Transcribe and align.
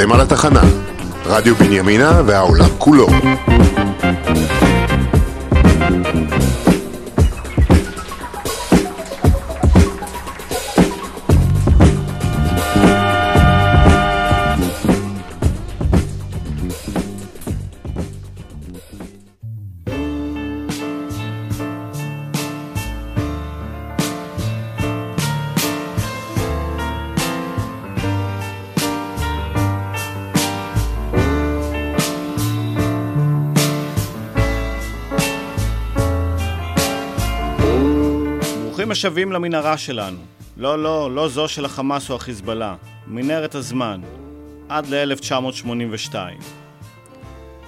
אתם 0.00 0.12
על 0.12 0.20
התחנה, 0.20 0.60
רדיו 1.26 1.54
בנימינה 1.54 2.22
והעולם 2.26 2.68
כולו. 2.78 3.06
השבים 39.00 39.32
למנהרה 39.32 39.78
שלנו. 39.78 40.18
לא, 40.56 40.82
לא, 40.82 41.14
לא 41.14 41.28
זו 41.28 41.48
של 41.48 41.64
החמאס 41.64 42.10
או 42.10 42.16
החיזבאללה. 42.16 42.76
מנהרת 43.06 43.54
הזמן. 43.54 44.00
עד 44.68 44.86
ל-1982. 44.86 46.14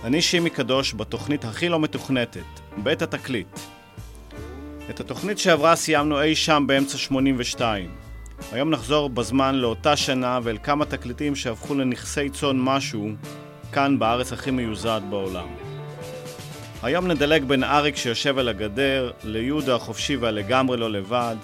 אני 0.04 0.22
שימי 0.22 0.50
קדוש 0.50 0.94
בתוכנית 0.94 1.44
הכי 1.44 1.68
לא 1.68 1.80
מתוכנתת, 1.80 2.60
בית 2.76 3.02
התקליט. 3.02 3.58
את 4.90 5.00
התוכנית 5.00 5.38
שעברה 5.38 5.76
סיימנו 5.76 6.22
אי 6.22 6.34
שם 6.34 6.64
באמצע 6.66 6.98
82. 6.98 7.90
היום 8.52 8.70
נחזור 8.70 9.10
בזמן 9.10 9.54
לאותה 9.54 9.96
שנה 9.96 10.38
ואל 10.42 10.58
כמה 10.62 10.84
תקליטים 10.84 11.36
שהפכו 11.36 11.74
לנכסי 11.74 12.30
צאן 12.30 12.60
משהו 12.60 13.10
כאן 13.72 13.98
בארץ 13.98 14.32
הכי 14.32 14.50
מיוזעת 14.50 15.02
בעולם. 15.10 15.61
היום 16.82 17.06
נדלג 17.06 17.44
בין 17.44 17.64
אריק 17.64 17.96
שיושב 17.96 18.38
על 18.38 18.48
הגדר, 18.48 19.10
ליהודה 19.24 19.74
החופשי 19.74 20.16
והלגמרי 20.16 20.76
לא 20.76 20.90
לבד, 20.90 21.36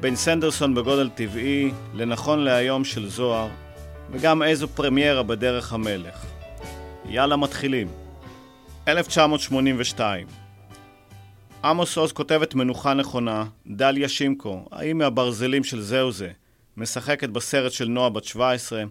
בין 0.00 0.16
סנדרסון 0.16 0.74
בגודל 0.74 1.08
טבעי, 1.08 1.72
לנכון 1.94 2.38
להיום 2.38 2.84
של 2.84 3.08
זוהר, 3.08 3.48
וגם 4.10 4.42
איזו 4.42 4.68
פרמיירה 4.68 5.22
בדרך 5.22 5.72
המלך. 5.72 6.24
יאללה 7.08 7.36
מתחילים. 7.36 7.88
1982 8.88 10.26
עמוס 11.64 11.96
עוז 11.96 12.12
כותבת 12.12 12.54
מנוחה 12.54 12.94
נכונה, 12.94 13.44
דליה 13.66 14.08
שימקו, 14.08 14.64
האם 14.72 14.98
מהברזלים 14.98 15.64
של 15.64 15.80
זהו 15.80 16.12
זה, 16.12 16.30
משחקת 16.76 17.28
בסרט 17.28 17.72
של 17.72 17.88
נועה 17.88 18.10
בת 18.10 18.24
17, 18.24 18.84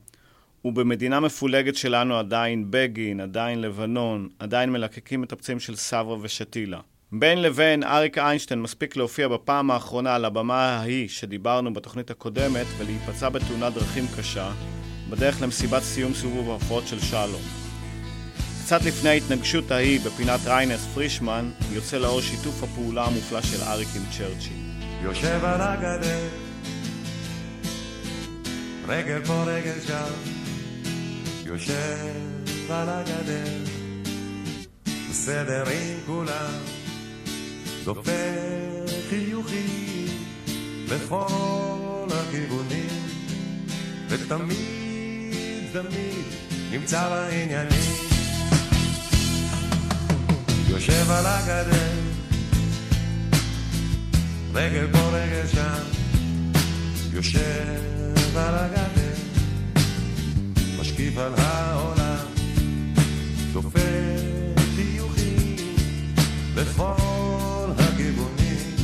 ובמדינה 0.65 1.19
מפולגת 1.19 1.75
שלנו 1.75 2.17
עדיין 2.17 2.65
בגין, 2.69 3.19
עדיין 3.19 3.61
לבנון, 3.61 4.29
עדיין 4.39 4.71
מלקקים 4.71 5.23
את 5.23 5.31
הפצעים 5.31 5.59
של 5.59 5.75
סברה 5.75 6.17
ושתילה. 6.21 6.79
בין 7.11 7.41
לבין 7.41 7.83
אריק 7.83 8.17
איינשטיין 8.17 8.61
מספיק 8.61 8.95
להופיע 8.95 9.27
בפעם 9.27 9.71
האחרונה 9.71 10.15
על 10.15 10.25
הבמה 10.25 10.69
ההיא 10.69 11.09
שדיברנו 11.09 11.73
בתוכנית 11.73 12.11
הקודמת 12.11 12.65
ולהיפצע 12.77 13.29
בתאונת 13.29 13.73
דרכים 13.73 14.05
קשה, 14.17 14.51
בדרך 15.09 15.41
למסיבת 15.41 15.81
סיום 15.81 16.13
סיבוב 16.13 16.49
ההופעות 16.49 16.87
של 16.87 16.99
שלום. 16.99 17.41
קצת 18.63 18.81
לפני 18.85 19.09
ההתנגשות 19.09 19.71
ההיא 19.71 19.99
בפינת 19.99 20.39
ריינס 20.45 20.87
פרישמן, 20.93 21.49
יוצא 21.71 21.97
לאור 21.97 22.21
שיתוף 22.21 22.63
הפעולה 22.63 23.05
המופלא 23.05 23.41
של 23.41 23.63
אריק 23.63 23.87
עם 23.95 24.03
צ'רצ'יל. 24.17 24.53
יושב 25.03 25.45
על 25.45 25.61
הגדר, 25.61 26.27
רגל 28.87 29.25
פה 29.25 29.43
רגל 29.43 29.79
שם, 29.87 30.38
יושב 31.49 32.71
על 32.71 32.89
הגדר, 32.89 33.57
בסדר 35.09 35.63
עם 35.69 35.97
כולם, 36.05 36.53
דופק 37.83 38.11
חיוכים 39.09 40.07
לכל 40.87 42.07
הכיוונים, 42.11 42.89
ותמיד 44.09 45.63
תמיד 45.73 46.25
נמצא 46.71 47.09
בעניינים. 47.09 47.93
יושב 50.67 51.11
על 51.11 51.25
הגדר, 51.25 51.91
רגל 54.53 54.87
פה 54.91 54.99
רגל 54.99 55.47
שם, 55.47 55.83
יושב 57.13 58.37
על 58.37 58.55
הגדר, 58.55 59.18
משקיף 60.99 61.17
על 61.17 61.33
העולם, 61.37 62.25
דופק 63.53 63.79
חיוכים 64.75 65.55
לכל 66.55 67.71
הכיוונים, 67.77 68.75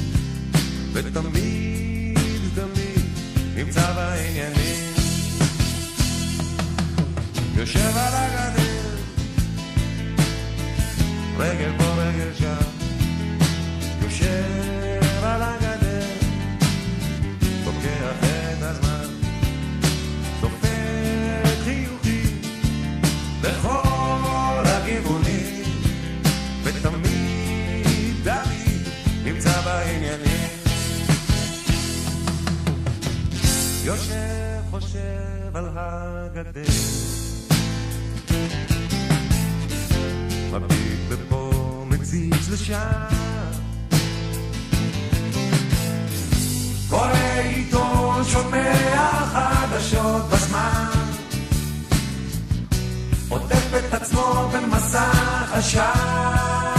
ותמיד 0.94 2.18
תמיד 2.56 3.09
נמצא 3.56 3.94
בעניינים. 3.94 4.94
יושב 7.56 7.98
על 7.98 8.14
הגדר, 8.14 8.96
רגל 11.38 11.72
פה 11.78 11.84
יושב 33.95 34.61
חושב 34.72 35.56
על 35.57 35.69
הגדר 35.75 36.63
מביט 40.59 41.11
לפה, 41.11 41.85
מציץ 41.89 42.50
לשם. 42.50 42.78
קורא 46.89 47.11
עיתון, 47.44 48.23
שומע 48.23 48.73
חדשות 49.33 50.29
בזמן. 50.29 50.89
עוטף 53.29 53.72
את 53.79 53.94
עצמו 53.94 54.50
במסך 54.53 55.51
עשן. 55.53 56.75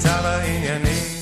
נמצא 0.00 0.22
בעניינים. 0.22 1.20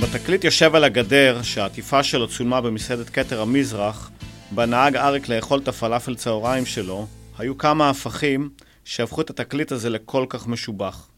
בתקליט 0.00 0.44
יושב 0.44 0.74
על 0.74 0.84
הגדר, 0.84 1.42
שהעטיפה 1.42 2.02
שלו 2.02 2.28
צולמה 2.28 2.60
במסעדת 2.60 3.10
כתר 3.10 3.40
המזרח, 3.40 4.10
בה 4.50 4.66
נהג 4.66 4.96
אריק 4.96 5.28
לאכול 5.28 5.58
את 5.58 5.68
הפלאפל 5.68 6.14
צהריים 6.14 6.66
שלו, 6.66 7.06
היו 7.38 7.58
כמה 7.58 7.90
הפכים 7.90 8.50
שהפכו 8.84 9.20
את 9.20 9.30
התקליט 9.30 9.72
הזה 9.72 9.90
לכל 9.90 10.26
כך 10.28 10.46
משובח. 10.46 11.08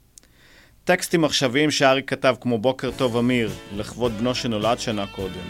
טקסטים 0.85 1.25
עכשוויים 1.25 1.71
שאריק 1.71 2.11
כתב 2.11 2.35
כמו 2.41 2.59
בוקר 2.59 2.91
טוב 2.97 3.17
אמיר, 3.17 3.51
לכבוד 3.77 4.13
בנו 4.19 4.35
שנולד 4.35 4.79
שנה 4.79 5.07
קודם. 5.07 5.47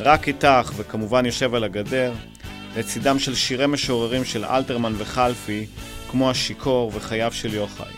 רק 0.00 0.28
איתך, 0.28 0.72
וכמובן 0.76 1.26
יושב 1.26 1.54
על 1.54 1.64
הגדר, 1.64 2.12
לצידם 2.76 3.18
של 3.18 3.34
שירי 3.34 3.66
משוררים 3.66 4.24
של 4.24 4.44
אלתרמן 4.44 4.92
וחלפי, 4.98 5.66
כמו 6.10 6.30
השיכור 6.30 6.90
וחייו 6.94 7.32
של 7.32 7.54
יוחאי. 7.54 7.92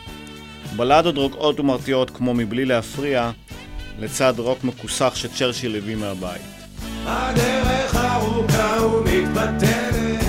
בלדות 0.76 1.16
רוקעות 1.16 1.60
ומרתיעות 1.60 2.10
כמו 2.10 2.34
מבלי 2.34 2.64
להפריע, 2.64 3.30
לצד 3.98 4.34
רוק 4.38 4.64
מכוסח 4.64 5.12
שצ'רשיל 5.14 5.76
הביא 5.76 5.96
מהבית. 5.96 6.42
הדרך 7.06 7.94
ארוכה 7.94 8.86
ומתפתלת, 8.86 10.24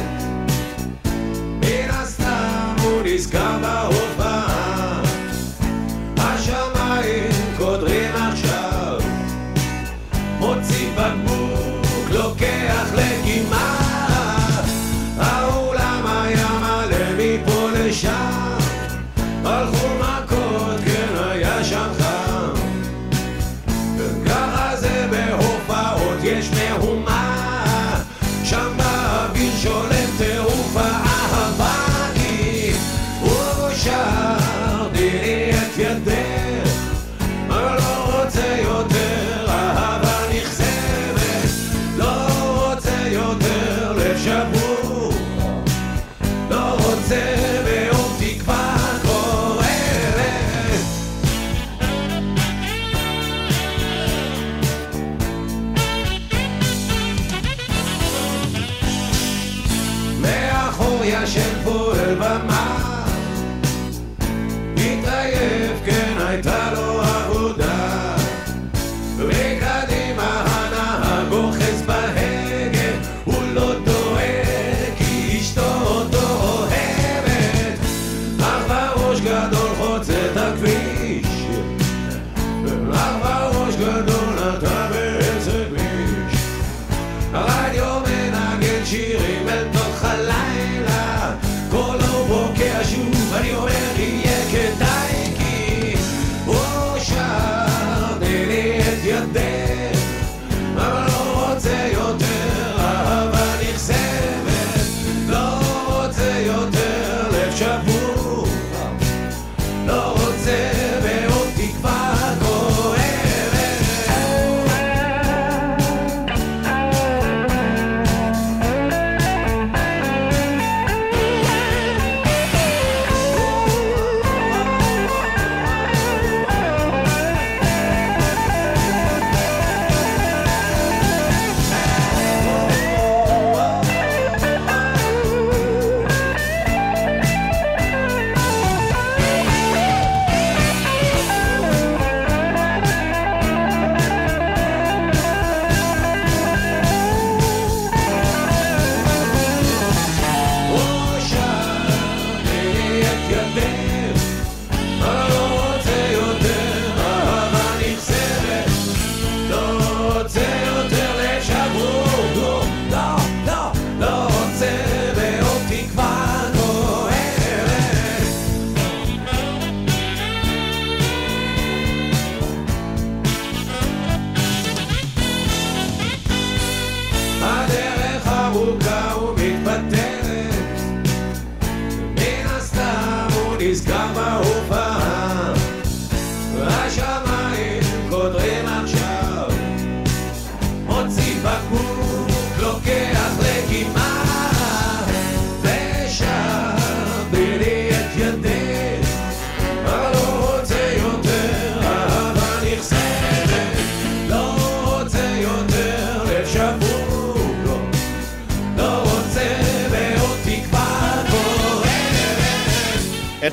מן 1.60 1.90
הסתם 1.90 2.76
הוא 2.84 3.02
נזכר 3.06 3.58
בהופעה. 3.62 4.17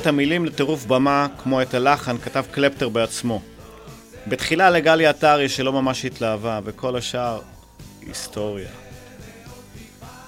את 0.05 0.09
המילים 0.09 0.45
לטירוף 0.45 0.85
במה, 0.85 1.27
כמו 1.43 1.61
את 1.61 1.73
הלחן, 1.73 2.17
כתב 2.17 2.43
קלפטר 2.51 2.89
בעצמו. 2.89 3.41
בתחילה 4.27 4.69
לגלי 4.69 5.05
עטרי 5.05 5.49
שלא 5.49 5.73
ממש 5.73 6.05
התלהבה, 6.05 6.59
וכל 6.63 6.95
השאר, 6.95 7.39
היסטוריה. 8.01 8.69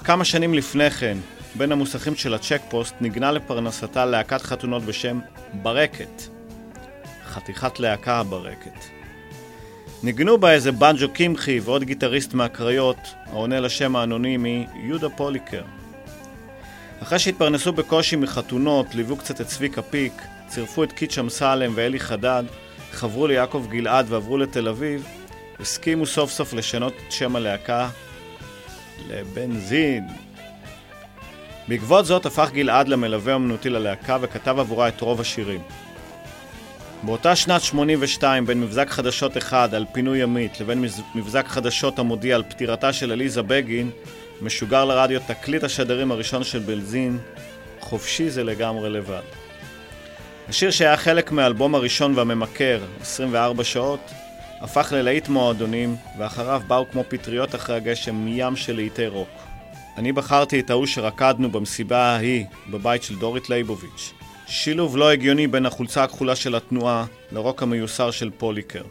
כמה 0.04 0.26
שנים 0.26 0.54
לפני 0.54 0.92
כן, 0.92 1.18
בין 1.56 1.72
המוסכים 1.72 2.16
של 2.16 2.34
הצ'ק 2.34 2.62
פוסט 2.70 2.96
נגנה 3.02 3.32
לפרנסתה 3.32 4.06
להקת 4.06 4.42
חתונות 4.42 4.84
בשם 4.84 5.20
ברקת. 5.54 6.22
חתיכת 7.26 7.80
להקה 7.80 8.20
הברקת. 8.20 8.86
ניגנו 10.04 10.38
בה 10.38 10.52
איזה 10.52 10.72
בנג'ו 10.72 11.10
קמחי 11.14 11.60
ועוד 11.60 11.84
גיטריסט 11.84 12.34
מהקריות, 12.34 13.14
העונה 13.26 13.60
לשם 13.60 13.96
האנונימי 13.96 14.68
יהודה 14.84 15.10
פוליקר. 15.10 15.64
אחרי 17.02 17.20
שהתפרנסו 17.20 17.74
בקושי 17.74 18.16
מחתונות, 18.16 18.96
ליוו 18.96 19.18
קצת 19.18 19.42
את 19.42 19.48
צביקה 19.48 19.82
פיק, 19.82 20.14
צירפו 20.48 20.84
את 20.84 20.92
קיץ' 20.92 21.18
אמסלם 21.18 21.72
ואלי 21.76 22.00
חדד, 22.00 22.44
חברו 22.92 23.28
ליעקב 23.28 23.66
גלעד 23.70 24.06
ועברו 24.10 24.38
לתל 24.38 24.68
אביב, 24.68 25.08
הסכימו 25.60 26.06
סוף 26.06 26.32
סוף 26.32 26.54
לשנות 26.54 26.94
את 26.94 27.12
שם 27.12 27.36
הלהקה 27.36 27.90
לבנזין. 29.10 30.04
בעקבות 31.68 32.06
זאת 32.06 32.26
הפך 32.26 32.50
גלעד 32.54 32.88
למלווה 32.88 33.34
אומנותי 33.34 33.70
ללהקה 33.70 34.18
וכתב 34.22 34.60
עבורה 34.60 34.88
את 34.88 35.02
רוב 35.02 35.22
השירים. 35.22 35.62
באותה 37.04 37.36
שנת 37.36 37.62
82, 37.62 38.46
בין 38.46 38.62
מבזק 38.62 38.90
חדשות 38.90 39.38
אחד 39.38 39.74
על 39.74 39.86
פינוי 39.92 40.20
ימית 40.20 40.60
לבין 40.60 40.86
מבזק 41.16 41.48
חדשות 41.48 42.00
המודיע 42.00 42.36
על 42.36 42.44
פטירתה 42.44 42.94
של 42.94 43.12
עליזה 43.12 43.42
בגין, 43.42 43.90
משוגר 44.42 44.86
לרדיו 44.86 45.20
תקליט 45.28 45.64
השדרים 45.64 46.12
הראשון 46.12 46.44
של 46.44 46.60
בנזין, 46.60 47.18
חופשי 47.80 48.30
זה 48.30 48.44
לגמרי 48.44 48.90
לבד. 48.90 49.22
השיר 50.50 50.72
שהיה 50.72 50.98
חלק 50.98 51.32
מהאלבום 51.32 51.76
הראשון 51.76 52.14
והממכר, 52.16 52.80
24 53.02 53.64
שעות, 53.64 54.12
הפך 54.62 54.94
ללהיט 54.96 55.30
מועדונים, 55.30 55.96
ואחריו 56.18 56.62
באו 56.68 56.86
כמו 56.92 57.04
פטריות 57.08 57.56
אחרי 57.56 57.76
הגשם 57.76 58.16
ים 58.16 58.56
של 58.56 58.76
להיטי 58.76 59.08
רוק. 59.08 59.30
אני 59.98 60.12
בחרתי 60.12 60.60
את 60.60 60.70
ההוא 60.70 60.86
שרקדנו 60.86 61.52
במסיבה 61.52 61.98
ההיא, 61.98 62.46
בבית 62.70 63.04
של 63.04 63.16
דורית 63.16 63.50
לייבוביץ'. 63.50 64.14
שילוב 64.48 64.98
לא 64.98 65.12
הגיוני 65.12 65.48
בין 65.48 65.66
החולצה 65.66 66.04
הכחולה 66.04 66.36
של 66.36 66.56
התנועה 66.56 67.06
לרוק 67.32 67.64
המיוסר 67.64 68.12
של 68.12 68.30
פוליקר. 68.38 68.84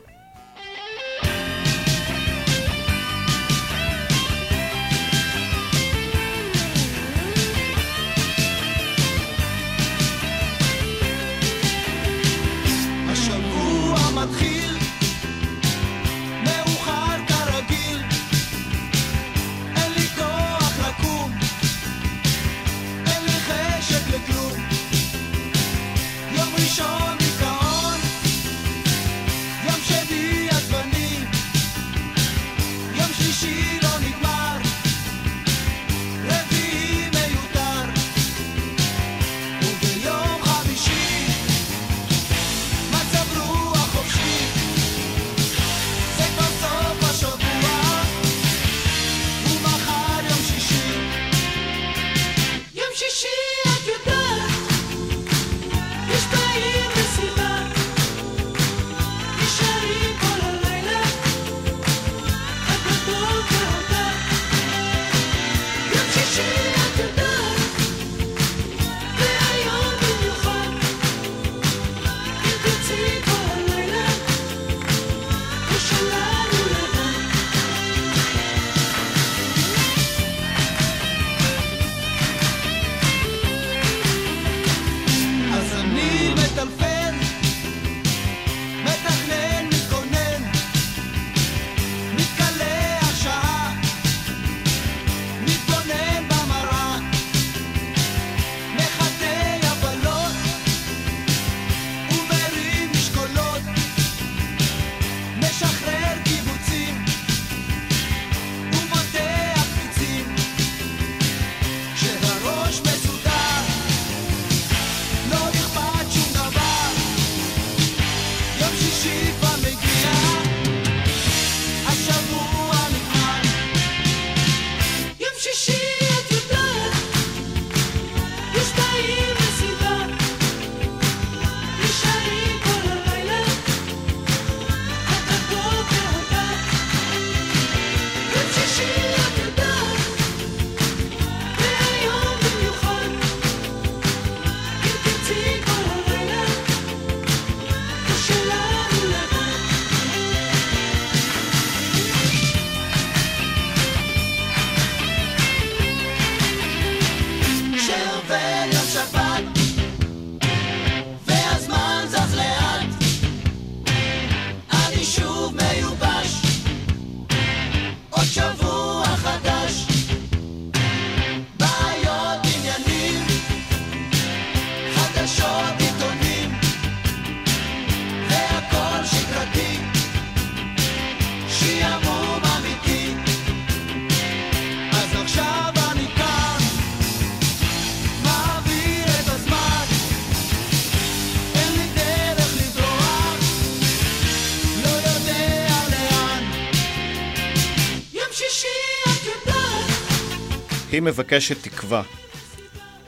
היא 200.97 201.03
מבקשת 201.03 201.63
תקווה, 201.63 202.03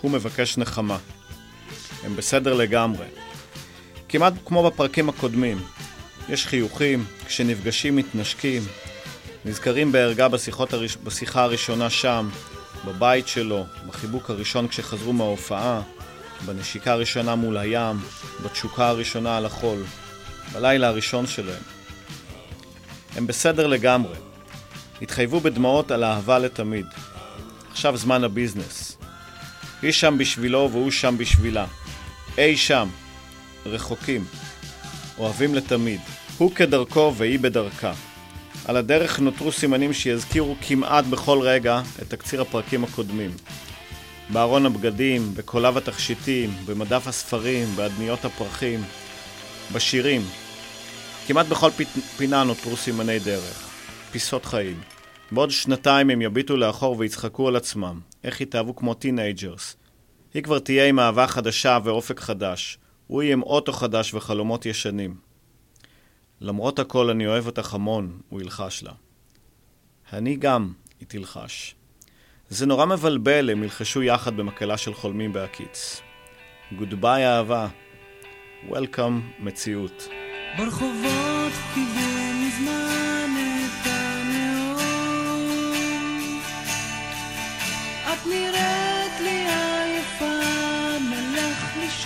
הוא 0.00 0.11
מבקש 0.11 0.59
נחמה. 0.59 0.99
הם 2.04 2.16
בסדר 2.16 2.54
לגמרי. 2.54 3.07
כמעט 4.09 4.33
כמו 4.45 4.71
בפרקים 4.71 5.09
הקודמים, 5.09 5.59
יש 6.28 6.47
חיוכים, 6.47 7.04
כשנפגשים 7.26 7.97
מתנשקים, 7.97 8.62
נזכרים 9.45 9.92
בערגה 9.92 10.28
בשיחות 10.28 10.73
הראש... 10.73 10.97
בשיחה 10.97 11.42
הראשונה 11.42 11.90
שם, 11.90 12.28
בבית 12.85 13.28
שלו, 13.28 13.64
בחיבוק 13.87 14.30
הראשון 14.30 14.68
כשחזרו 14.68 15.12
מההופעה, 15.12 15.80
בנשיקה 16.47 16.92
הראשונה 16.92 17.35
מול 17.35 17.57
הים, 17.57 17.97
בתשוקה 18.45 18.88
הראשונה 18.88 19.37
על 19.37 19.47
החול, 19.47 19.85
בלילה 20.52 20.88
הראשון 20.88 21.26
שלהם. 21.26 21.62
הם 23.16 23.26
בסדר 23.26 23.66
לגמרי. 23.66 24.16
התחייבו 25.02 25.40
בדמעות 25.40 25.90
על 25.90 26.04
אהבה 26.04 26.38
לתמיד. 26.38 26.87
עכשיו 27.78 27.97
זמן 27.97 28.25
הביזנס. 28.25 28.97
היא 29.82 29.92
שם 29.92 30.18
בשבילו 30.18 30.68
והוא 30.73 30.90
שם 30.90 31.18
בשבילה. 31.18 31.66
אי 32.38 32.56
שם, 32.56 32.88
רחוקים, 33.66 34.25
אוהבים 35.18 35.54
לתמיד. 35.54 36.00
הוא 36.38 36.54
כדרכו 36.54 37.14
והיא 37.16 37.38
בדרכה. 37.38 37.92
על 38.64 38.76
הדרך 38.76 39.20
נותרו 39.20 39.52
סימנים 39.52 39.92
שיזכירו 39.92 40.56
כמעט 40.68 41.04
בכל 41.04 41.40
רגע 41.42 41.80
את 42.02 42.11
תקציר 42.11 42.42
הפרקים 42.42 42.85
הקודמים. 42.85 43.30
בארון 44.30 44.66
הבגדים, 44.66 45.35
בקולב 45.35 45.76
התכשיטים, 45.76 46.50
במדף 46.66 47.06
הספרים, 47.06 47.68
באדניות 47.76 48.25
הפרחים, 48.25 48.82
בשירים. 49.73 50.23
כמעט 51.26 51.47
בכל 51.47 51.70
פינה 52.16 52.44
נותרו 52.44 52.76
סימני 52.76 53.18
דרך. 53.18 53.68
פיסות 54.11 54.44
חיים. 54.44 54.97
בעוד 55.32 55.50
שנתיים 55.50 56.11
הם 56.11 56.23
יביטו 56.23 56.56
לאחור 56.56 56.97
ויצחקו 56.99 57.49
על 57.49 57.56
עצמם. 57.56 58.00
איך 58.25 58.40
יתאהבו 58.40 58.76
כמו 58.76 58.94
teenagers. 58.94 59.76
היא 60.35 60.42
כבר 60.42 60.58
תהיה 60.58 60.88
עם 60.88 61.00
אהבה 61.00 61.26
חדשה 61.26 61.78
ואופק 61.85 62.20
חדש. 62.20 62.78
הוא 63.06 63.23
יהיה 63.23 63.32
עם 63.32 63.42
אוטו 63.42 63.73
חדש 63.73 64.14
וחלומות 64.14 64.66
ישנים. 64.66 65.16
למרות 66.40 66.78
הכל 66.78 67.11
אני 67.11 67.26
אוהב 67.26 67.47
אותך 67.47 67.75
המון, 67.75 68.20
הוא 68.28 68.40
ילחש 68.40 68.82
לה. 68.82 68.92
אני 70.12 70.37
גם, 70.37 70.73
היא 71.00 71.08
תלחש. 71.08 71.75
זה 72.49 72.66
נורא 72.66 72.87
מבלבל, 72.87 73.50
הם 73.50 73.62
ילחשו 73.62 74.02
יחד 74.02 74.37
במקהלה 74.37 74.76
של 74.76 74.94
חולמים 74.94 75.32
בהקיץ. 75.32 76.00
גודביי 76.76 77.26
אהבה. 77.26 77.68
וולקאם 78.68 79.20
מציאות. 79.38 80.08
ברחובות 80.58 81.52
קיבל 81.75 82.27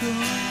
Oh. 0.05 0.43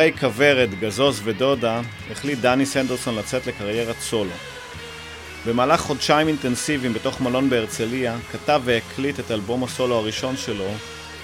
אחרי 0.00 0.12
כוורת, 0.20 0.80
גזוז 0.80 1.20
ודודה, 1.24 1.80
החליט 2.10 2.38
דני 2.38 2.66
סנדרסון 2.66 3.16
לצאת 3.16 3.46
לקריירת 3.46 3.96
סולו. 4.00 4.30
במהלך 5.46 5.80
חודשיים 5.80 6.28
אינטנסיביים 6.28 6.92
בתוך 6.92 7.20
מלון 7.20 7.50
בהרצליה, 7.50 8.16
כתב 8.32 8.62
והקליט 8.64 9.20
את 9.20 9.30
אלבום 9.30 9.64
הסולו 9.64 9.94
הראשון 9.94 10.36
שלו 10.36 10.70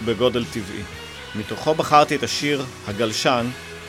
בגודל 0.04 0.44
טבעי. 0.44 0.82
מתוכו 1.34 1.74
בחרתי 1.74 2.16
את 2.16 2.22
השיר 2.22 2.64
"הגלשן", 2.86 3.46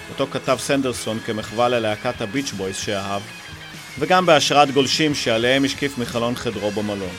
אותו 0.09 0.27
כתב 0.31 0.57
סנדרסון 0.59 1.19
כמחווה 1.19 1.69
ללהקת 1.69 2.21
הביץ' 2.21 2.51
בויס 2.51 2.77
שאהב, 2.77 3.21
וגם 3.99 4.25
בהשראת 4.25 4.71
גולשים 4.71 5.15
שעליהם 5.15 5.63
השקיף 5.63 5.97
מחלון 5.97 6.35
חדרו 6.35 6.71
במלון. 6.71 7.15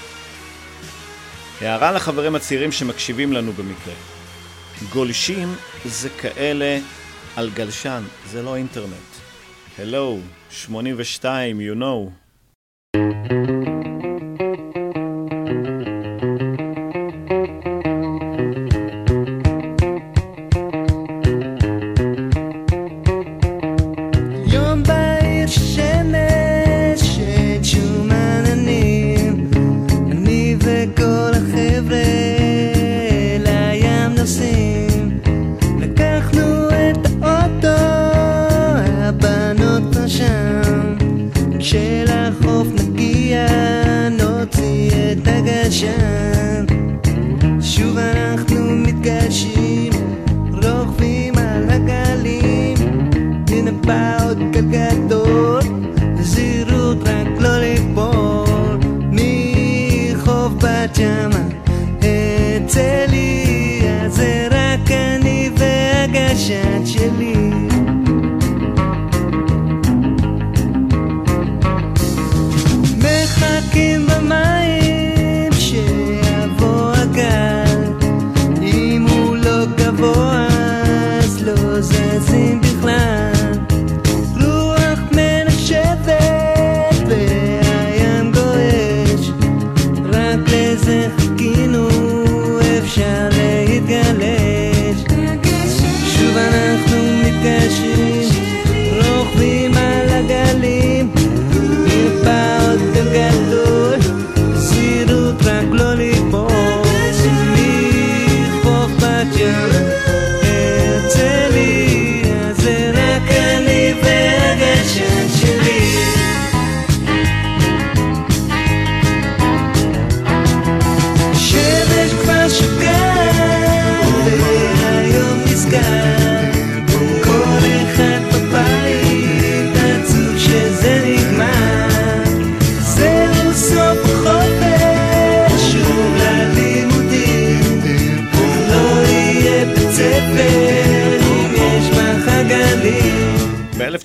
הערה 1.60 1.92
לחברים 1.92 2.34
הצעירים 2.34 2.72
שמקשיבים 2.72 3.32
לנו 3.32 3.52
במקרה. 3.52 3.94
גולשים 4.92 5.54
זה 5.84 6.08
כאלה 6.08 6.78
על 7.38 7.50
גלשן, 7.54 8.02
זה 8.26 8.42
לא 8.42 8.56
אינטרנט. 8.56 9.10
הלו, 9.78 10.18
82, 10.50 11.60
you 11.60 11.80
know. 11.80 12.10
והגשת 66.48 66.86
שלי 66.86 67.47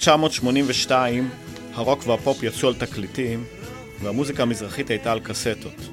ב-1982 0.08 0.92
הרוק 1.74 2.08
והפופ 2.08 2.44
יצאו 2.44 2.68
על 2.68 2.76
תקליטים 2.76 3.44
והמוזיקה 4.02 4.44
המזרחית 4.44 4.90
הייתה 4.90 5.12
על 5.12 5.20
קסטות. 5.20 5.90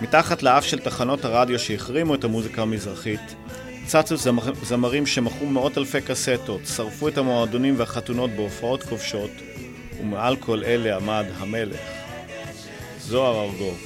מתחת 0.00 0.42
לאף 0.42 0.64
של 0.64 0.78
תחנות 0.78 1.24
הרדיו 1.24 1.58
שהחרימו 1.58 2.14
את 2.14 2.24
המוזיקה 2.24 2.62
המזרחית 2.62 3.34
צצו 3.86 4.16
זמר, 4.16 4.42
זמרים 4.62 5.06
שמכרו 5.06 5.46
מאות 5.46 5.78
אלפי 5.78 6.00
קסטות, 6.00 6.60
שרפו 6.76 7.08
את 7.08 7.18
המועדונים 7.18 7.74
והחתונות 7.78 8.30
בהופעות 8.30 8.82
כובשות 8.82 9.30
ומעל 10.00 10.36
כל 10.36 10.64
אלה 10.64 10.96
עמד 10.96 11.24
המלך, 11.38 11.80
זוהר 13.00 13.44
ארגוב. 13.44 13.78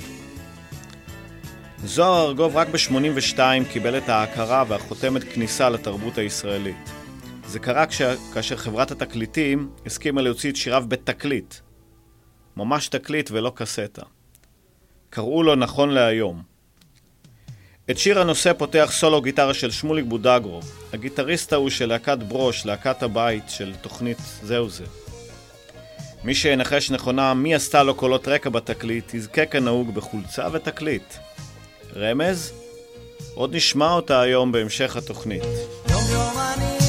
זוהר 1.84 2.26
ארגוב 2.26 2.56
רק 2.56 2.68
ב-82 2.68 3.38
קיבל 3.72 3.98
את 3.98 4.08
ההכרה 4.08 4.64
והחותמת 4.68 5.24
כניסה 5.24 5.70
לתרבות 5.70 6.18
הישראלית. 6.18 6.99
זה 7.50 7.58
קרה 7.58 7.86
כש... 7.86 8.02
כאשר 8.34 8.56
חברת 8.56 8.90
התקליטים 8.90 9.70
הסכימה 9.86 10.22
להוציא 10.22 10.50
את 10.50 10.56
שיריו 10.56 10.84
בתקליט. 10.88 11.54
ממש 12.56 12.88
תקליט 12.88 13.30
ולא 13.30 13.52
קסטה. 13.54 14.02
קראו 15.10 15.42
לו 15.42 15.54
נכון 15.54 15.88
להיום. 15.90 16.42
את 17.90 17.98
שיר 17.98 18.20
הנושא 18.20 18.52
פותח 18.52 18.88
סולו 18.92 19.22
גיטרה 19.22 19.54
של 19.54 19.70
שמוליק 19.70 20.04
בודגרו, 20.08 20.60
הגיטריסט 20.92 21.52
ההוא 21.52 21.70
של 21.70 21.86
להקת 21.86 22.18
ברוש, 22.18 22.66
להקת 22.66 23.02
הבית 23.02 23.44
של 23.48 23.74
תוכנית 23.80 24.18
זהו 24.42 24.68
זה. 24.68 24.84
מי 26.24 26.34
שינחש 26.34 26.90
נכונה 26.90 27.34
מי 27.34 27.54
עשתה 27.54 27.82
לו 27.82 27.94
קולות 27.94 28.28
רקע 28.28 28.50
בתקליט, 28.50 29.14
יזכה 29.14 29.46
כנהוג 29.46 29.94
בחולצה 29.94 30.46
ותקליט. 30.52 31.14
רמז? 31.96 32.52
עוד 33.34 33.54
נשמע 33.54 33.92
אותה 33.92 34.20
היום 34.20 34.52
בהמשך 34.52 34.96
התוכנית. 34.96 35.42
יום 35.90 36.02
יום 36.12 36.38
אני 36.38 36.79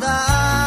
的。 0.00 0.65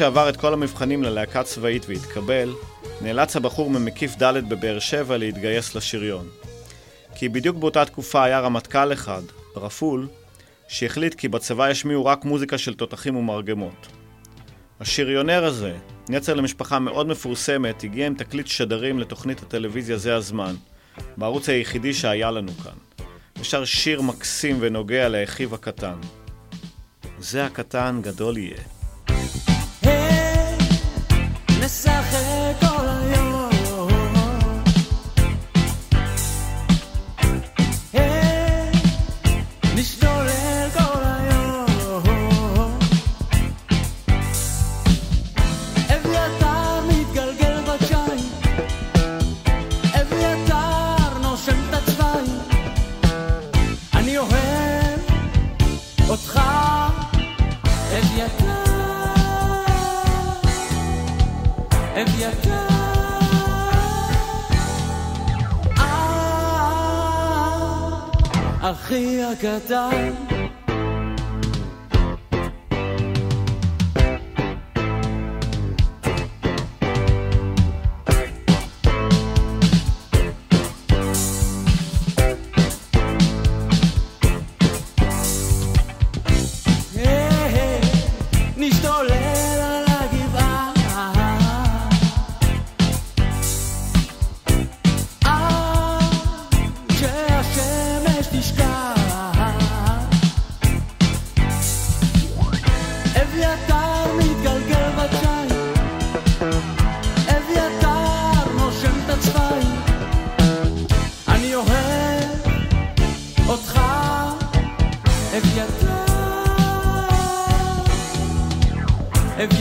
שעבר 0.00 0.28
את 0.28 0.36
כל 0.36 0.52
המבחנים 0.52 1.02
ללהקה 1.02 1.42
צבאית 1.42 1.86
והתקבל, 1.88 2.52
נאלץ 3.00 3.36
הבחור 3.36 3.70
ממקיף 3.70 4.22
ד' 4.22 4.48
בבאר 4.48 4.78
שבע 4.78 5.16
להתגייס 5.16 5.74
לשריון. 5.74 6.28
כי 7.14 7.28
בדיוק 7.28 7.56
באותה 7.56 7.84
תקופה 7.84 8.24
היה 8.24 8.40
רמטכ"ל 8.40 8.92
אחד, 8.92 9.22
רפול, 9.56 10.08
שהחליט 10.68 11.14
כי 11.14 11.28
בצבא 11.28 11.70
ישמיעו 11.70 12.04
רק 12.04 12.24
מוזיקה 12.24 12.58
של 12.58 12.74
תותחים 12.74 13.16
ומרגמות. 13.16 13.86
השריונר 14.80 15.44
הזה, 15.44 15.76
נצר 16.08 16.34
למשפחה 16.34 16.78
מאוד 16.78 17.06
מפורסמת, 17.06 17.84
הגיע 17.84 18.06
עם 18.06 18.14
תקליט 18.14 18.46
שדרים 18.46 18.98
לתוכנית 18.98 19.42
הטלוויזיה 19.42 19.96
זה 19.96 20.16
הזמן, 20.16 20.54
בערוץ 21.16 21.48
היחידי 21.48 21.94
שהיה 21.94 22.30
לנו 22.30 22.52
כאן. 22.52 23.04
ושר 23.40 23.64
שיר 23.64 24.02
מקסים 24.02 24.56
ונוגע 24.60 25.08
לאחיו 25.08 25.54
הקטן. 25.54 25.98
זה 27.18 27.44
הקטן 27.44 28.00
גדול 28.02 28.38
יהיה. 28.38 28.79
Sache 31.70 32.19
kadar 69.40 70.29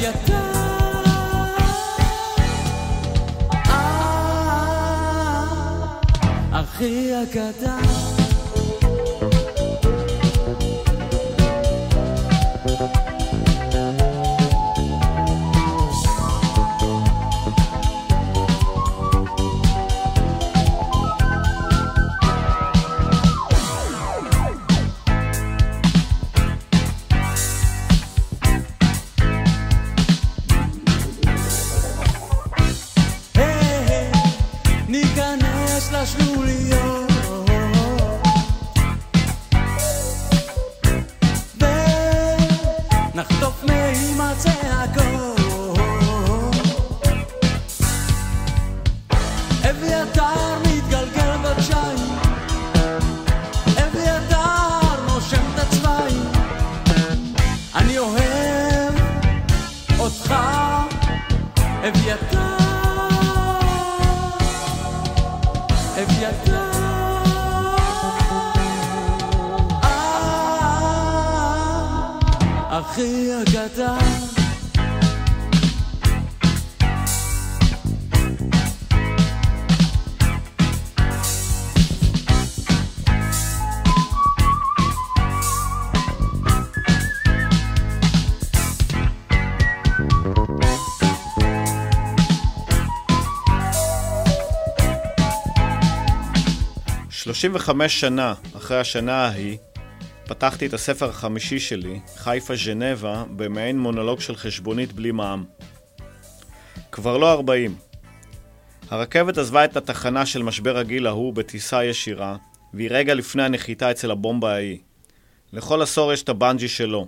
אביתר 0.09 0.33
אה, 6.51 7.21
הקטן 7.21 8.08
35 97.39 97.99
שנה 97.99 98.33
אחרי 98.57 98.79
השנה 98.79 99.25
ההיא, 99.25 99.57
פתחתי 100.27 100.65
את 100.65 100.73
הספר 100.73 101.09
החמישי 101.09 101.59
שלי, 101.59 101.99
חיפה 102.15 102.55
ז'נבה, 102.55 103.23
במעין 103.35 103.79
מונולוג 103.79 104.19
של 104.19 104.35
חשבונית 104.35 104.93
בלי 104.93 105.11
מע"מ. 105.11 105.43
כבר 106.91 107.17
לא 107.17 107.31
40. 107.31 107.75
הרכבת 108.89 109.37
עזבה 109.37 109.65
את 109.65 109.77
התחנה 109.77 110.25
של 110.25 110.43
משבר 110.43 110.77
הגיל 110.77 111.07
ההוא 111.07 111.33
בטיסה 111.33 111.83
ישירה, 111.83 112.35
והיא 112.73 112.89
רגע 112.91 113.13
לפני 113.13 113.43
הנחיתה 113.43 113.91
אצל 113.91 114.11
הבומבה 114.11 114.53
ההיא. 114.53 114.79
לכל 115.53 115.81
עשור 115.81 116.13
יש 116.13 116.23
את 116.23 116.29
הבנג'י 116.29 116.67
שלו, 116.67 117.07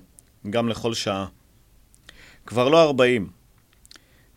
גם 0.50 0.70
לכל 0.70 0.94
שעה. 0.94 1.26
כבר 2.46 2.70
לא 2.70 2.84
40. 2.84 3.30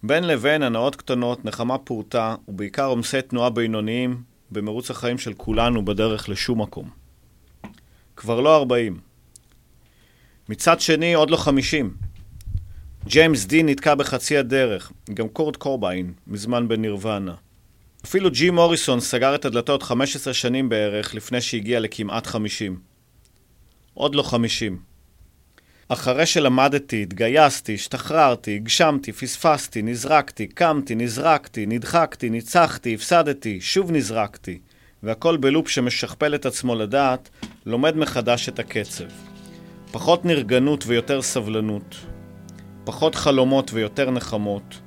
בין 0.02 0.24
לבין 0.24 0.62
הנאות 0.62 0.96
קטנות, 0.96 1.44
נחמה 1.44 1.78
פורטה, 1.78 2.34
ובעיקר 2.48 2.86
עומסי 2.86 3.22
תנועה 3.22 3.50
בינוניים, 3.50 4.33
במרוץ 4.50 4.90
החיים 4.90 5.18
של 5.18 5.32
כולנו 5.36 5.84
בדרך 5.84 6.28
לשום 6.28 6.60
מקום. 6.60 6.90
כבר 8.16 8.40
לא 8.40 8.56
ארבעים. 8.56 8.98
מצד 10.48 10.80
שני, 10.80 11.14
עוד 11.14 11.30
לא 11.30 11.36
חמישים. 11.36 11.94
ג'יימס 13.06 13.46
דין 13.46 13.68
נתקע 13.68 13.94
בחצי 13.94 14.36
הדרך, 14.36 14.92
גם 15.14 15.28
קורט 15.28 15.56
קורביין, 15.56 16.12
מזמן 16.26 16.68
בנירוונה. 16.68 17.34
אפילו 18.04 18.30
ג'י 18.30 18.50
מוריסון 18.50 19.00
סגר 19.00 19.34
את 19.34 19.44
הדלתות 19.44 19.82
15 19.82 20.34
שנים 20.34 20.68
בערך 20.68 21.14
לפני 21.14 21.40
שהגיע 21.40 21.80
לכמעט 21.80 22.26
50. 22.26 22.78
עוד 23.94 24.14
לא 24.14 24.22
50. 24.22 24.93
אחרי 25.88 26.26
שלמדתי, 26.26 27.02
התגייסתי, 27.02 27.74
השתחררתי, 27.74 28.54
הגשמתי, 28.56 29.12
פספסתי, 29.12 29.82
נזרקתי, 29.82 30.46
קמתי, 30.46 30.94
נזרקתי, 30.94 31.66
נדחקתי, 31.66 32.30
ניצחתי, 32.30 32.94
הפסדתי, 32.94 33.60
שוב 33.60 33.90
נזרקתי, 33.90 34.58
והכל 35.02 35.36
בלופ 35.36 35.68
שמשכפל 35.68 36.34
את 36.34 36.46
עצמו 36.46 36.74
לדעת, 36.74 37.28
לומד 37.66 37.96
מחדש 37.96 38.48
את 38.48 38.58
הקצב. 38.58 39.04
פחות 39.92 40.24
נרגנות 40.24 40.84
ויותר 40.86 41.22
סבלנות. 41.22 41.96
פחות 42.84 43.14
חלומות 43.14 43.70
ויותר 43.72 44.10
נחמות. 44.10 44.80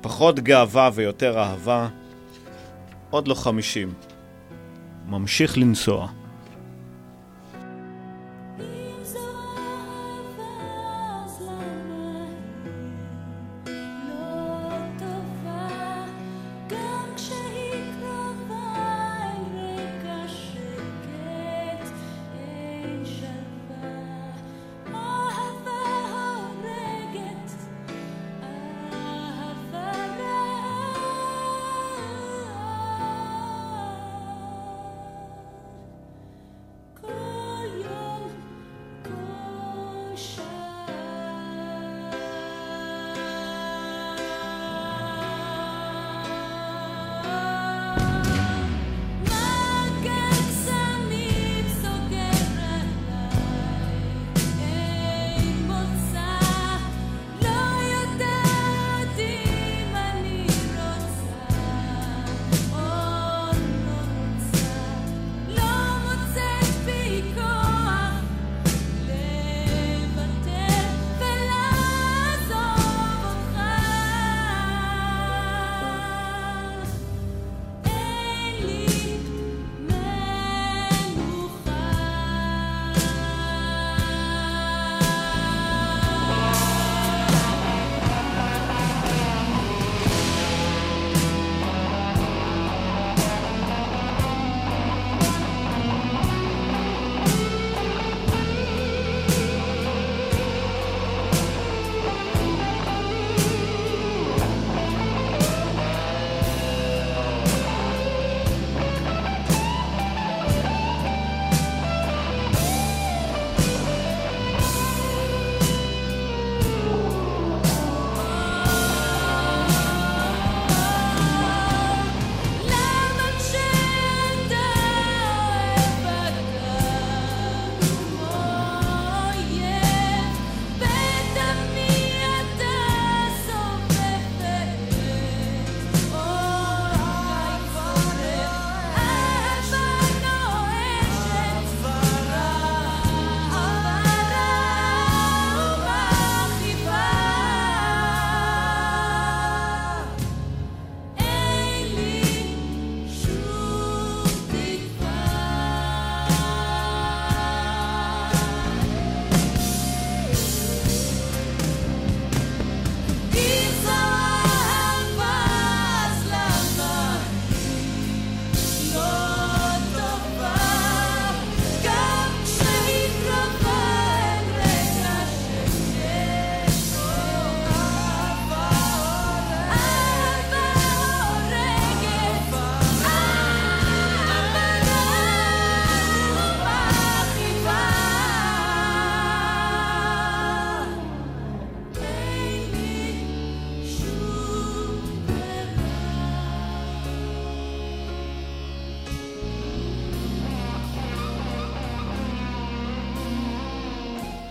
פחות 0.00 0.40
גאווה 0.40 0.90
ויותר 0.94 1.38
אהבה. 1.38 1.88
עוד 3.10 3.28
לא 3.28 3.34
חמישים. 3.34 3.92
ממשיך 5.06 5.58
לנסוע. 5.58 6.17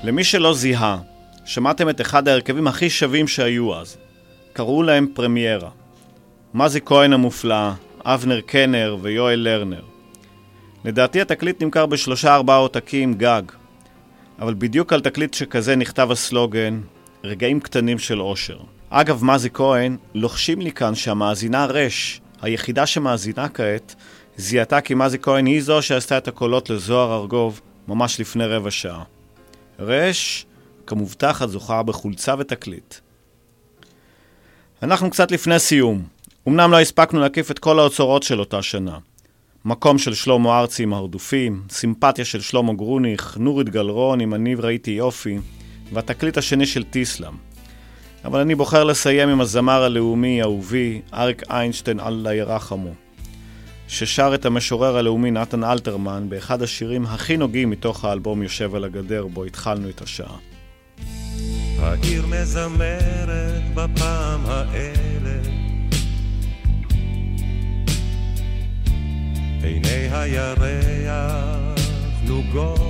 למי 0.08 0.24
שלא 0.24 0.54
זיהה, 0.54 0.98
שמעתם 1.46 1.90
את 1.90 2.02
אחד 2.02 2.28
ההרכבים 2.28 2.68
הכי 2.68 2.90
שווים 2.90 3.28
שהיו 3.28 3.76
אז. 3.76 3.98
קראו 4.54 4.84
להם 4.84 5.08
פרמיירה. 5.14 5.70
מזי 6.54 6.80
כהן 6.86 7.14
המופלאה, 7.14 7.74
אבנר 8.06 8.42
קנר 8.42 8.98
ויואל 9.02 9.40
לרנר. 9.40 9.82
לדעתי 10.86 11.22
התקליט 11.22 11.64
נמכר 11.64 11.86
בשלושה 11.86 12.36
ארבעה 12.36 12.58
עותקים 12.58 13.14
גג. 13.14 13.42
אבל 14.40 14.54
בדיוק 14.54 14.94
על 14.94 15.02
תקליט 15.02 15.34
שכזה 15.34 15.76
נכתב 15.76 16.12
הסלוגן, 16.12 16.82
רגעים 17.24 17.60
קטנים 17.60 18.00
של 18.00 18.22
אושר. 18.22 18.58
אגב, 18.90 19.24
מזי 19.24 19.50
כהן, 19.54 19.98
לוחשים 20.16 20.62
לי 20.62 20.72
כאן 20.72 20.96
שהמאזינה 20.96 21.66
רש, 21.66 22.22
היחידה 22.42 22.86
שמאזינה 22.86 23.50
כעת, 23.50 23.96
זיהתה 24.38 24.82
כי 24.82 24.94
מזי 24.94 25.20
כהן 25.20 25.46
היא 25.46 25.62
זו 25.62 25.82
שעשתה 25.82 26.18
את 26.18 26.28
הקולות 26.28 26.70
לזוהר 26.70 27.22
ארגוב 27.22 27.62
ממש 27.88 28.20
לפני 28.20 28.46
רבע 28.46 28.72
שעה. 28.72 29.04
רש, 29.80 30.46
כמובטחת, 30.88 31.50
זוכה 31.50 31.84
בחולצה 31.84 32.36
ותקליט. 32.40 32.96
אנחנו 34.84 35.10
קצת 35.10 35.32
לפני 35.32 35.60
סיום. 35.60 36.04
אמנם 36.48 36.72
לא 36.72 36.80
הספקנו 36.80 37.20
להקיף 37.20 37.52
את 37.52 37.60
כל 37.60 37.80
האוצרות 37.80 38.24
של 38.24 38.40
אותה 38.40 38.62
שנה. 38.62 38.98
מקום 39.66 39.98
של 39.98 40.14
שלמה 40.14 40.60
ארצי 40.60 40.84
עם 40.84 40.94
הרדופים, 40.94 41.64
סימפתיה 41.70 42.26
של 42.26 42.42
שלמה 42.42 42.74
גרוניך, 42.74 43.38
נורית 43.40 43.70
גלרון 43.70 44.20
עם 44.20 44.34
אני 44.34 44.56
ראיתי 44.56 44.92
יופי, 44.92 45.40
והתקליט 45.94 46.38
השני 46.38 46.66
של 46.66 46.84
טיסלאם. 46.84 47.34
אבל 48.26 48.40
אני 48.40 48.56
בוחר 48.56 48.84
לסיים 48.84 49.30
עם 49.30 49.42
הזמר 49.42 49.84
הלאומי 49.84 50.42
אהובי, 50.42 51.02
אריק 51.14 51.44
איינשטיין 51.50 52.00
אללה 52.00 52.34
ירחמו, 52.34 52.94
ששר 53.88 54.32
את 54.36 54.46
המשורר 54.46 54.98
הלאומי 54.98 55.32
נתן 55.32 55.64
אלתרמן 55.64 56.30
באחד 56.30 56.62
השירים 56.62 57.06
הכי 57.06 57.38
נוגעים 57.38 57.70
מתוך 57.70 58.06
האלבום 58.06 58.44
יושב 58.44 58.76
על 58.76 58.84
הגדר 58.84 59.28
בו 59.28 59.44
התחלנו 59.44 59.90
את 59.90 60.02
השעה. 60.02 60.36
העיר 61.80 62.26
מזמרת 62.26 63.74
בפעם 63.74 64.42
האלה. 64.46 65.42
עיני 69.64 70.08
הירח 70.12 71.80
נוגות. 72.24 72.82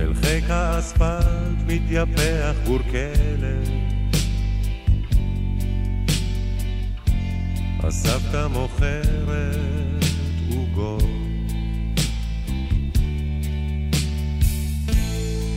אל 0.00 0.14
חיק 0.14 0.44
האספלט 0.48 1.58
מתייפח 1.66 2.54
גור 2.66 2.78
הסבתא 7.86 8.46
מוכרת 8.46 10.04
עוגות 10.50 11.04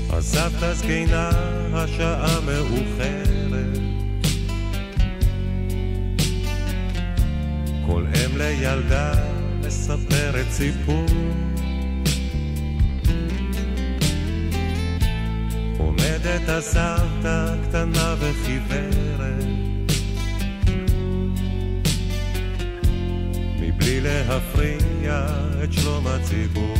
הסבתא 0.09 0.73
זקנה, 0.73 1.29
השעה 1.73 2.39
מאוחרת. 2.41 3.77
כל 7.85 8.05
אם 8.05 8.37
לילדה 8.37 9.13
מספרת 9.67 10.45
סיפור. 10.51 11.05
עומדת 15.77 16.49
הסבתא 16.49 17.55
קטנה 17.63 18.15
וחיוורת. 18.19 19.76
מבלי 23.87 24.01
להפריע 24.01 25.27
את 25.63 25.73
שלום 25.73 26.07
הציבור. 26.07 26.75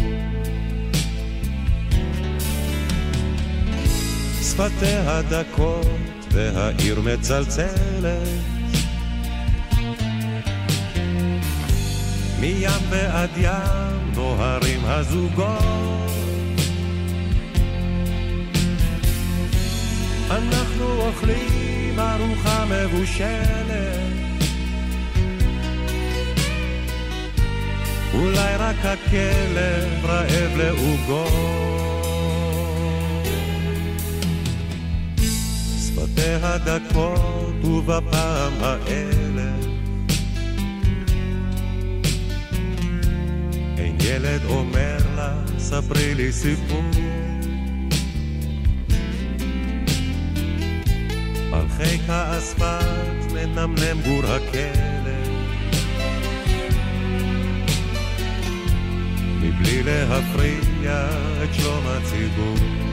שפתיה 4.41 5.21
דקות 5.21 5.87
והעיר 6.31 7.01
מצלצלת. 7.01 8.27
מים 12.39 12.69
ועד 12.89 13.29
ים 13.37 14.11
נוהרים 14.15 14.81
הזוגות. 14.85 16.11
אנחנו 20.31 21.01
אוכלים 21.01 21.99
ארוחה 21.99 22.65
מבושלת 22.65 23.96
אולי 28.17 28.55
רק 28.59 28.75
הכלב 28.85 30.05
רעב 30.05 30.57
לעוגות 30.57 31.67
שפתיה 35.79 36.57
דקות 36.57 37.65
ובפעם 37.65 38.53
האלף 38.61 39.67
אין 43.77 43.97
ילד 44.01 44.41
אומר 44.45 44.97
לה 45.15 45.33
ספרי 45.57 46.15
לי 46.15 46.31
סיפור. 46.31 46.81
על 51.53 51.65
חיק 51.77 52.01
האספלט 52.07 53.31
מנמנם 53.33 54.01
גור 54.05 54.25
הכלב 54.25 54.86
מבלי 59.59 59.83
להפריע 59.83 61.07
את 61.43 61.53
שלום 61.53 61.83
הציבור 61.87 62.86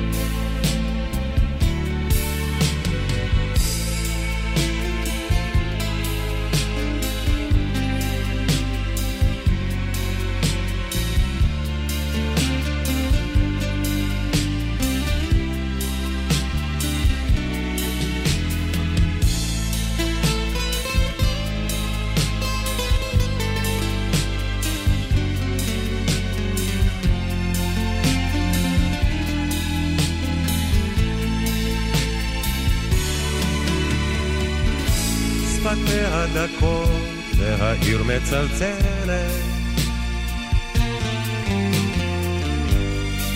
מצלצלת. 38.07 39.55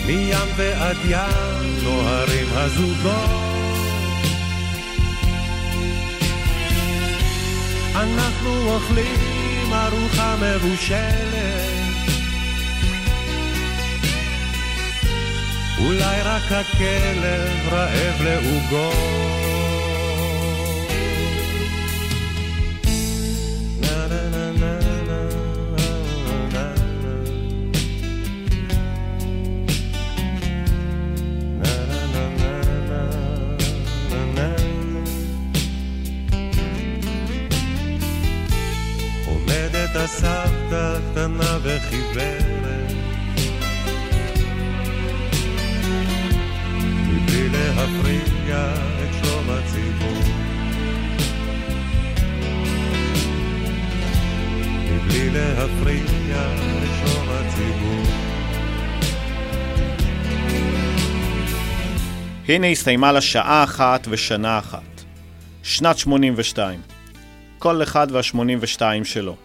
מים 0.05 0.47
ועד 0.55 0.97
ים 1.09 1.83
נוהרים 1.83 2.47
הזוגות. 2.51 3.49
אנחנו 7.95 8.73
אוכלים 8.73 9.73
ארוחה 9.73 10.35
מבושלת. 10.41 11.69
אולי 15.79 16.21
רק 16.21 16.51
הכלב 16.51 17.69
רעב 17.71 18.21
לעוגות 18.21 19.48
הנה 62.49 62.67
הסתיימה 62.67 63.11
לה 63.11 63.21
שעה 63.21 63.63
אחת 63.63 64.07
ושנה 64.09 64.59
אחת. 64.59 65.03
שנת 65.63 65.97
82. 65.97 66.79
כל 67.59 67.83
אחד 67.83 68.07
וה-82 68.11 68.81
שלו. 69.03 69.35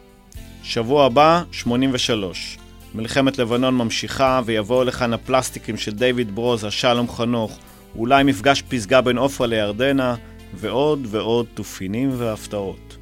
שבוע 0.63 1.07
הבא, 1.07 1.43
83. 1.53 2.59
מלחמת 2.95 3.39
לבנון 3.39 3.75
ממשיכה, 3.75 4.41
ויבואו 4.45 4.85
לכאן 4.85 5.13
הפלסטיקים 5.13 5.77
של 5.77 5.91
דיוויד 5.91 6.35
ברוזה, 6.35 6.71
שלום 6.71 7.09
חנוך, 7.09 7.59
אולי 7.97 8.25
מפגש 8.25 8.63
פסגה 8.63 9.01
בין 9.01 9.19
עופרה 9.19 9.47
לירדנה, 9.47 10.15
ועוד 10.55 11.07
ועוד 11.11 11.47
תופינים 11.55 12.11
והפתעות. 12.17 12.97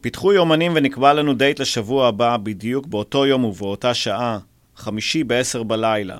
פיתחו 0.00 0.32
יומנים 0.32 0.72
ונקבע 0.74 1.12
לנו 1.12 1.34
דייט 1.34 1.60
לשבוע 1.60 2.08
הבא, 2.08 2.36
בדיוק 2.36 2.86
באותו 2.86 3.26
יום 3.26 3.44
ובאותה 3.44 3.94
שעה, 3.94 4.38
חמישי 4.76 5.24
בעשר 5.24 5.62
בלילה. 5.62 6.16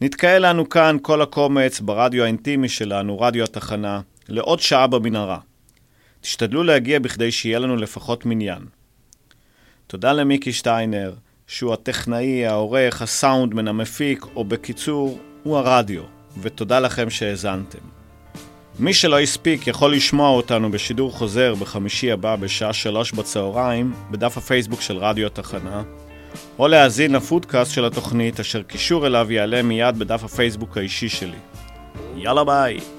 נתקהל 0.00 0.46
לנו 0.46 0.68
כאן 0.68 0.96
כל 1.02 1.22
הקומץ 1.22 1.80
ברדיו 1.80 2.24
האינטימי 2.24 2.68
שלנו, 2.68 3.20
רדיו 3.20 3.44
התחנה, 3.44 4.00
לעוד 4.28 4.60
שעה 4.60 4.86
במנהרה. 4.86 5.38
תשתדלו 6.20 6.62
להגיע 6.62 6.98
בכדי 6.98 7.30
שיהיה 7.32 7.58
לנו 7.58 7.76
לפחות 7.76 8.26
מניין. 8.26 8.62
תודה 9.86 10.12
למיקי 10.12 10.52
שטיינר, 10.52 11.12
שהוא 11.46 11.72
הטכנאי, 11.72 12.46
העורך, 12.46 13.02
הסאונדמן, 13.02 13.68
המפיק, 13.68 14.24
או 14.36 14.44
בקיצור, 14.44 15.18
הוא 15.42 15.56
הרדיו, 15.56 16.02
ותודה 16.40 16.80
לכם 16.80 17.10
שהאזנתם. 17.10 17.78
מי 18.78 18.94
שלא 18.94 19.20
הספיק 19.20 19.66
יכול 19.66 19.92
לשמוע 19.92 20.30
אותנו 20.30 20.70
בשידור 20.70 21.12
חוזר 21.12 21.54
בחמישי 21.54 22.12
הבא 22.12 22.36
בשעה 22.36 22.72
שלוש 22.72 23.12
בצהריים 23.12 23.94
בדף 24.10 24.36
הפייסבוק 24.36 24.80
של 24.80 24.96
רדיו 24.96 25.26
התחנה, 25.26 25.82
או 26.58 26.68
להאזין 26.68 27.12
לפודקאסט 27.12 27.72
של 27.72 27.84
התוכנית 27.84 28.40
אשר 28.40 28.62
קישור 28.62 29.06
אליו 29.06 29.32
יעלה 29.32 29.62
מיד 29.62 29.98
בדף 29.98 30.24
הפייסבוק 30.24 30.76
האישי 30.76 31.08
שלי. 31.08 31.38
יאללה 32.16 32.44
ביי! 32.44 32.97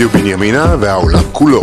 רדיו 0.00 0.10
בנימינה 0.20 0.76
והעולם 0.80 1.22
כולו. 1.32 1.60